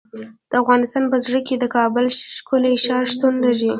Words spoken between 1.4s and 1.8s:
کې د